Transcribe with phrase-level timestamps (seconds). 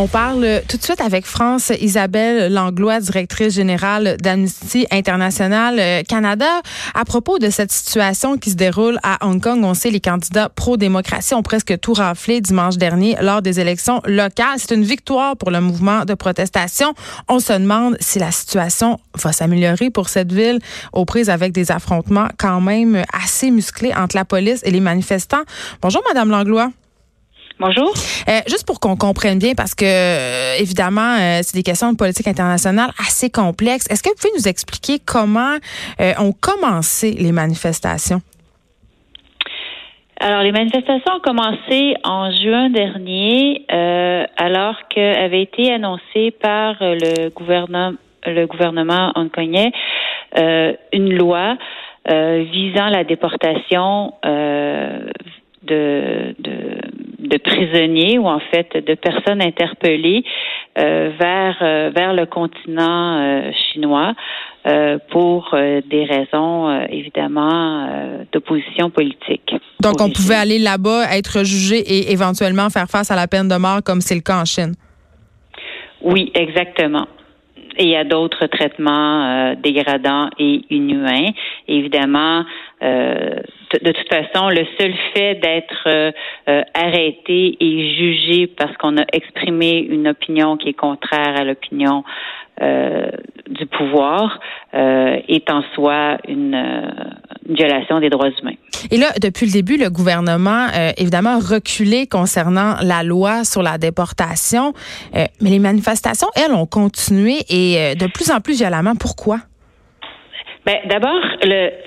[0.00, 6.62] On parle tout de suite avec France Isabelle Langlois, directrice générale d'Amnesty International euh, Canada,
[6.94, 9.64] à propos de cette situation qui se déroule à Hong Kong.
[9.64, 14.58] On sait les candidats pro-démocratie ont presque tout raflé dimanche dernier lors des élections locales.
[14.58, 16.94] C'est une victoire pour le mouvement de protestation.
[17.26, 20.60] On se demande si la situation va s'améliorer pour cette ville
[20.92, 25.42] aux prises avec des affrontements quand même assez musclés entre la police et les manifestants.
[25.82, 26.70] Bonjour, Madame Langlois.
[27.60, 27.88] Bonjour.
[28.28, 31.96] Euh, juste pour qu'on comprenne bien, parce que euh, évidemment, euh, c'est des questions de
[31.96, 33.90] politique internationale assez complexes.
[33.90, 35.56] Est-ce que vous pouvez nous expliquer comment
[36.20, 38.20] ont commencé les manifestations?
[40.20, 43.64] Alors, les manifestations ont commencé en juin dernier,
[44.36, 47.92] alors qu'avait été annoncé par le gouvernement,
[48.24, 49.72] le gouvernement hongkongais
[50.92, 51.56] une loi
[52.06, 54.12] visant la déportation
[55.62, 56.47] de, de
[57.28, 60.24] de prisonniers ou en fait de personnes interpellées
[60.78, 64.14] euh, vers euh, vers le continent euh, chinois
[65.10, 67.88] pour des raisons évidemment
[68.30, 69.54] d'opposition politique.
[69.80, 73.56] Donc on pouvait aller là-bas, être jugé et éventuellement faire face à la peine de
[73.56, 74.74] mort comme c'est le cas en Chine?
[76.02, 77.06] Oui, exactement.
[77.78, 81.30] Et il y a d'autres traitements dégradants et inhumains.
[81.68, 82.44] Évidemment,
[82.82, 83.40] euh,
[83.82, 86.12] de toute façon, le seul fait d'être euh,
[86.48, 92.04] euh, arrêté et jugé parce qu'on a exprimé une opinion qui est contraire à l'opinion
[92.60, 94.40] du pouvoir
[94.72, 96.56] est en soi une,
[97.48, 98.56] violation des droits humains.
[98.90, 103.78] Et là, depuis le début, le gouvernement, évidemment, a reculé concernant la loi sur la
[103.78, 104.72] déportation,
[105.14, 108.94] mais les manifestations, elles, ont continué et de plus en plus violemment.
[108.96, 109.38] Pourquoi?
[110.68, 111.22] Ben, d'abord,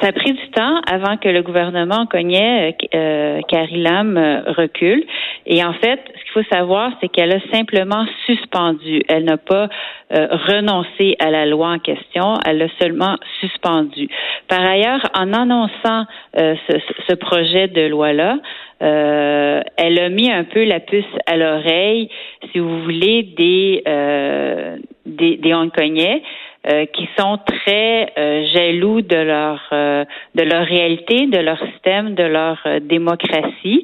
[0.01, 4.41] ça a pris du temps avant que le gouvernement cognait euh, euh Carrie Lam euh,
[4.57, 5.03] recule.
[5.45, 5.99] Et en fait,
[6.31, 9.01] qu'il faut savoir, c'est qu'elle a simplement suspendu.
[9.07, 9.69] Elle n'a pas
[10.13, 12.35] euh, renoncé à la loi en question.
[12.45, 14.07] Elle a seulement suspendu.
[14.47, 16.05] Par ailleurs, en annonçant
[16.35, 18.37] ce, ce, projet de loi-là,
[18.81, 22.09] euh, elle a mis un peu la puce à l'oreille,
[22.51, 26.21] si vous voulez, des, euh, des, des Hongkongais.
[26.69, 30.05] Euh, qui sont très euh, jaloux de leur euh,
[30.35, 33.83] de leur réalité, de leur système, de leur démocratie.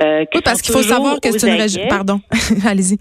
[0.00, 1.82] Oui, parce qu'il faut savoir que c'est une région.
[1.88, 2.20] Pardon,
[2.66, 2.98] allez-y.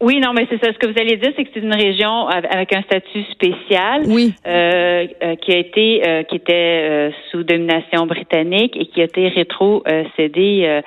[0.00, 0.72] Oui, non, mais c'est ça.
[0.72, 4.34] Ce que vous allez dire, c'est que c'est une région avec un statut spécial, oui.
[4.46, 5.06] euh,
[5.40, 10.82] qui a été, qui était sous domination britannique et qui a été rétrocédé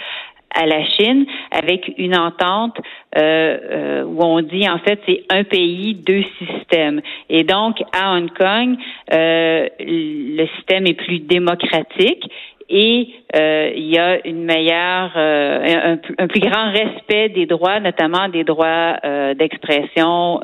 [0.55, 2.77] à la Chine avec une entente
[3.17, 8.15] euh, euh, où on dit en fait c'est un pays deux systèmes et donc à
[8.15, 8.77] Hong Kong
[9.13, 12.23] euh, le système est plus démocratique
[12.69, 18.43] et il y a une meilleure un, un, plus grand respect des droits notamment des
[18.43, 18.97] droits
[19.35, 20.39] d'expression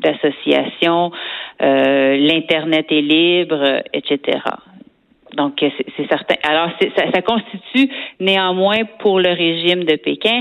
[0.00, 1.10] d'association
[1.60, 4.38] l'internet est libre etc
[5.36, 6.36] donc, c'est certain.
[6.42, 10.40] Alors, ça, ça constitue néanmoins pour le régime de Pékin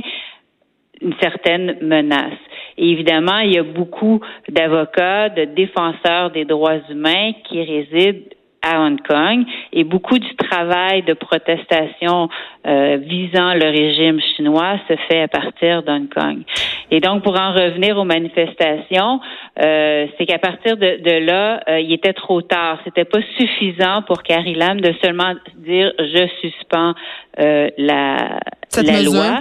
[1.01, 2.39] une certaine menace.
[2.77, 8.29] Et évidemment, il y a beaucoup d'avocats, de défenseurs des droits humains qui résident
[8.61, 12.29] à Hong Kong et beaucoup du travail de protestation
[12.65, 16.43] euh, visant le régime chinois se fait à partir d'Hong Kong.
[16.91, 19.19] Et donc, pour en revenir aux manifestations,
[19.61, 22.79] euh, c'est qu'à partir de, de là, euh, il était trop tard.
[22.85, 26.93] C'était pas suffisant pour Carrie Lam de seulement dire je suspends
[27.39, 28.39] euh, la,
[28.77, 29.39] la loi,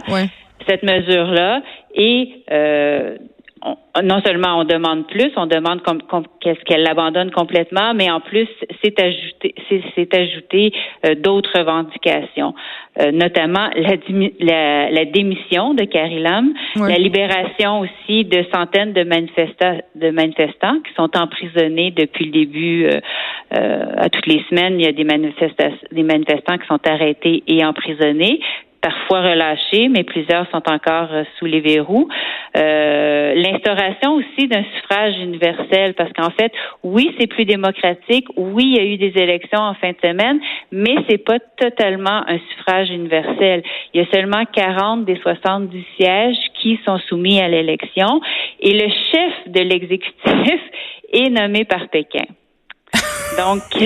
[0.67, 1.63] cette mesure-là,
[1.95, 2.45] et
[4.03, 5.81] non seulement on demande plus, on demande
[6.41, 8.49] qu'est-ce qu'elle l'abandonne complètement, mais en plus
[8.83, 9.55] c'est ajouté,
[9.95, 10.73] c'est ajouté
[11.07, 12.55] euh, d'autres revendications,
[13.01, 13.71] euh, notamment
[14.41, 20.81] la, la, démission de Carrie Lam, la libération aussi de centaines de manifestants, de manifestants
[20.81, 22.87] qui sont emprisonnés depuis le début.
[22.87, 23.01] Euh,
[23.97, 28.41] à toutes les semaines, il y a des manifestants qui sont arrêtés et emprisonnés
[28.85, 32.07] parfois relâchés, mais plusieurs sont encore euh, sous les verrous.
[32.55, 38.77] Euh, l'instauration aussi d'un suffrage universel, parce qu'en fait, oui, c'est plus démocratique, oui, il
[38.77, 40.39] y a eu des élections en fin de semaine,
[40.71, 43.63] mais c'est pas totalement un suffrage universel.
[43.95, 48.21] Il y a seulement 40 des 70 sièges qui sont soumis à l'élection,
[48.61, 50.61] et le chef de l'exécutif
[51.13, 52.27] est nommé par Pékin.
[53.39, 53.63] Donc,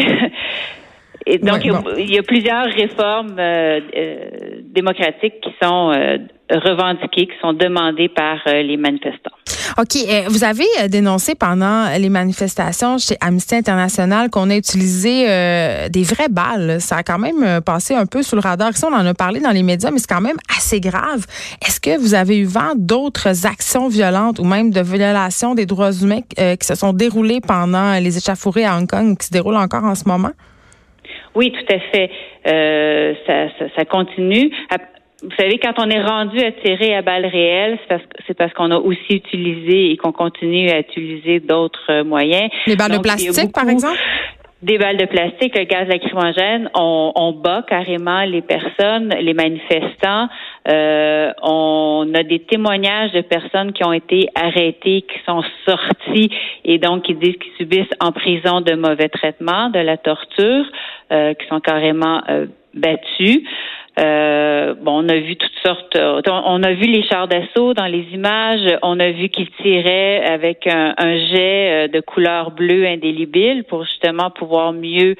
[1.31, 6.19] Et donc, il, y a, plusieurs réformes euh, euh, démocratiques qui sont euh,
[6.51, 9.39] revendiquées, qui sont demandées par les manifestants.
[9.79, 9.97] OK.
[9.97, 15.89] Euh, vous avez euh, dénoncé pendant les manifestations chez Amnesty International qu'on a utilisé euh,
[15.89, 16.81] des vraies balles.
[16.81, 18.73] Ça a quand même passé un peu sous le radar.
[18.83, 21.27] on en a parlé dans les médias, mais c'est quand même assez grave.
[21.65, 25.93] Est-ce que vous avez eu vent d'autres actions violentes ou même de violations des droits
[25.93, 29.57] humains qui se sont déroulées pendant les échauffourées à Hong Kong ou qui se déroulent
[29.57, 30.33] encore en ce moment?
[31.35, 32.11] Oui, tout à fait.
[33.27, 34.51] ça, ça, continue
[35.23, 37.79] vous savez, quand on est rendu à tirer à balles réelles,
[38.27, 42.51] c'est parce, qu'on a aussi utilisé et qu'on continue à utiliser d'autres euh, moyens.
[42.67, 43.99] Les balles de plastique, par exemple?
[44.63, 50.29] Des balles de plastique, le gaz lacrymogène, on, on bat carrément les personnes, les manifestants.
[50.69, 56.31] Euh, on a des témoignages de personnes qui ont été arrêtées, qui sont sorties
[56.65, 60.65] et donc qui disent qu'ils subissent en prison de mauvais traitements, de la torture,
[61.13, 63.43] euh, qui sont carrément euh, battus.
[63.97, 65.99] Bon, on a vu toutes sortes.
[65.99, 68.79] On a vu les chars d'assaut dans les images.
[68.83, 70.95] On a vu qu'ils tiraient avec un,
[71.33, 75.17] jet euh, de couleur bleue indélébile pour justement pouvoir mieux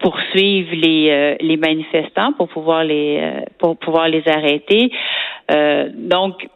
[0.00, 4.90] poursuivre les, les manifestants, pour pouvoir les pour pouvoir les arrêter.
[5.94, 6.48] donc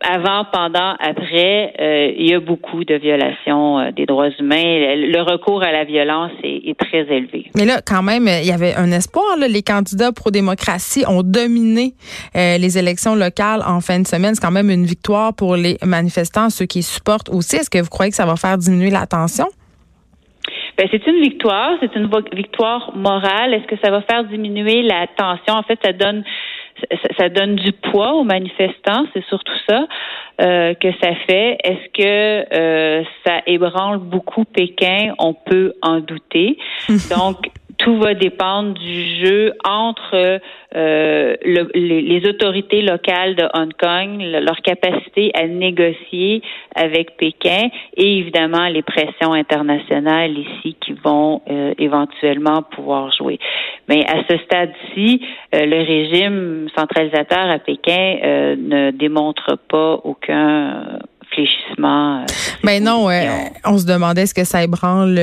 [0.00, 4.96] avant, pendant, après, euh, il y a beaucoup de violations euh, des droits humains.
[4.96, 7.50] Le recours à la violence est, très élevé.
[7.54, 9.36] Mais là, quand même, il y avait un espoir.
[9.36, 11.94] Les candidats pro-démocratie ont dominé
[12.34, 14.34] euh, les élections locales en fin de semaine.
[14.34, 17.56] C'est quand même une victoire pour les manifestants, ceux qui supportent aussi.
[17.56, 19.46] Est-ce que vous croyez que ça va faire diminuer la tension?
[20.80, 23.52] Ben, c'est une victoire, c'est une victoire morale.
[23.52, 25.52] Est-ce que ça va faire diminuer la tension?
[25.52, 26.24] En fait, ça donne
[27.18, 29.86] ça, donne du poids aux manifestants, c'est surtout ça
[30.40, 31.58] euh, que ça fait.
[31.62, 35.12] Est-ce que euh, ça ébranle beaucoup Pékin?
[35.18, 36.56] On peut en douter.
[37.14, 37.50] Donc,
[37.80, 40.40] tout va dépendre du jeu entre
[40.76, 46.42] euh, les, autorités locales de Hong Kong, leur capacité à négocier
[46.74, 53.38] avec Pékin et évidemment les pressions internationales ici qui vont euh, éventuellement pouvoir jouer.
[53.88, 55.22] Mais à ce stade-ci,
[55.54, 58.18] euh, le régime centralisateur à Pékin
[58.56, 60.98] ne démontre pas aucun
[61.32, 62.24] fléchissement.
[62.62, 63.08] Mais non,
[63.64, 65.20] on se demandait est-ce que ça ébranle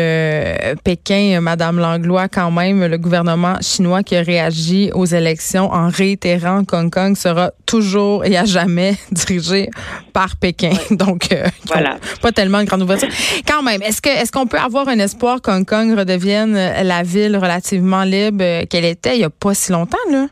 [0.83, 6.63] Pékin, Madame Langlois, quand même, le gouvernement chinois qui a réagi aux élections en réitérant
[6.63, 9.69] qu'Hong Kong sera toujours et à jamais dirigé
[10.13, 10.71] par Pékin.
[10.91, 11.97] Donc, euh, voilà.
[12.21, 13.09] pas tellement une grande ouverture.
[13.47, 17.37] Quand même, est-ce que est-ce qu'on peut avoir un espoir qu'Hong Kong redevienne la ville
[17.37, 20.27] relativement libre qu'elle était il y a pas si longtemps, là?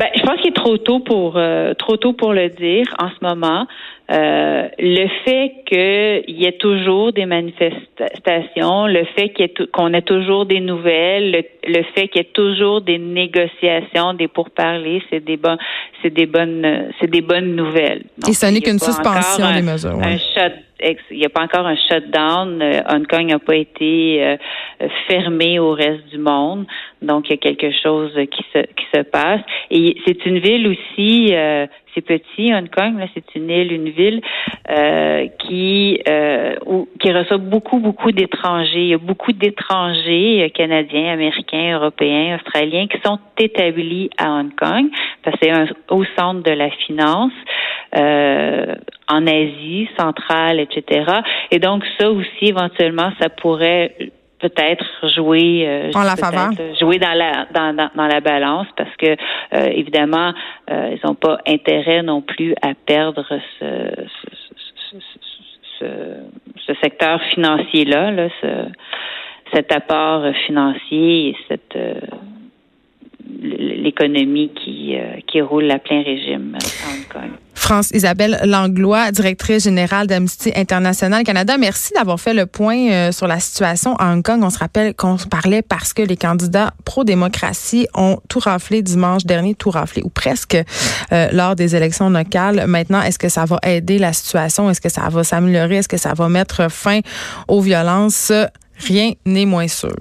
[0.00, 3.10] Ben, je pense qu'il est trop tôt pour euh, trop tôt pour le dire en
[3.10, 3.66] ce moment.
[4.10, 9.30] Euh, le fait qu'il y ait toujours des manifestations, le fait
[9.70, 15.02] qu'on ait toujours des nouvelles, le, fait qu'il y ait toujours des négociations, des pourparlers,
[15.10, 15.58] c'est des bonnes,
[16.02, 18.04] c'est des bonnes, c'est des bonnes nouvelles.
[18.26, 20.00] Et ce n'est qu'une suspension des mesures.
[20.02, 20.54] Un shut,
[21.10, 22.60] il n'y a pas encore un shutdown.
[22.62, 24.36] Euh, Hong Kong n'a pas été euh,
[25.08, 26.66] fermé au reste du monde.
[27.02, 29.40] Donc, il y a quelque chose qui se, qui se passe.
[29.70, 33.90] Et c'est une ville aussi, euh, c'est petit, Hong Kong, là, c'est une île, une
[33.90, 34.20] ville
[34.70, 36.56] euh, qui euh,
[37.00, 38.82] qui reçoit beaucoup, beaucoup d'étrangers.
[38.82, 44.54] Il y a beaucoup d'étrangers euh, canadiens, américains, européens, australiens qui sont établis à Hong
[44.54, 44.86] Kong
[45.24, 47.32] parce que c'est au centre de la finance.
[47.96, 48.76] Euh,
[49.08, 51.10] en Asie centrale, etc.
[51.50, 53.96] Et donc ça aussi, éventuellement, ça pourrait
[54.38, 54.84] peut-être
[55.14, 56.50] jouer euh, en la faveur
[56.80, 60.32] jouer dans la dans, dans, la balance parce que euh, évidemment
[60.70, 63.26] euh, ils n'ont pas intérêt non plus à perdre
[63.58, 63.90] ce,
[64.92, 64.96] ce,
[65.78, 65.86] ce,
[66.66, 68.48] ce secteur financier là, là ce,
[69.52, 71.76] cet apport financier et cette
[73.42, 77.38] l'économie qui, qui roule à plein régime à Hong Kong.
[77.60, 81.58] France Isabelle Langlois, directrice générale d'Amnesty International Canada.
[81.58, 84.42] Merci d'avoir fait le point euh, sur la situation à Hong Kong.
[84.42, 89.26] On se rappelle qu'on se parlait parce que les candidats pro-démocratie ont tout raflé dimanche
[89.26, 90.56] dernier, tout raflé ou presque
[91.12, 92.64] euh, lors des élections locales.
[92.66, 94.70] Maintenant, est-ce que ça va aider la situation?
[94.70, 95.76] Est-ce que ça va s'améliorer?
[95.76, 97.00] Est-ce que ça va mettre fin
[97.46, 98.32] aux violences?
[98.78, 99.94] Rien n'est moins sûr.